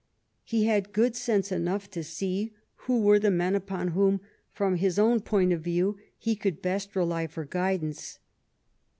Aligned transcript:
He 0.43 0.63
had 0.65 0.93
good 0.93 1.15
sense 1.15 1.51
enough 1.51 1.87
to 1.91 2.03
see 2.03 2.53
who 2.87 3.01
were 3.03 3.19
the 3.19 3.29
men 3.29 3.53
upon 3.53 3.89
whom, 3.89 4.19
from 4.51 4.77
his 4.77 4.97
own 4.97 5.19
point 5.19 5.53
of 5.53 5.61
view, 5.61 5.99
he 6.17 6.35
could 6.35 6.59
best 6.59 6.95
rely 6.95 7.27
for 7.27 7.45
guidance. 7.45 8.17